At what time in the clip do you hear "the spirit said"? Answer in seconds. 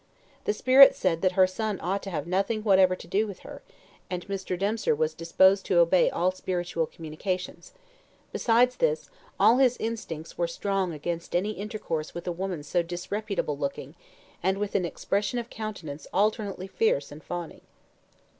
0.45-1.21